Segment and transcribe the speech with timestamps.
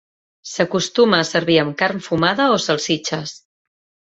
[0.51, 3.37] S'acostuma a servir amb carn fumada o salsitxes.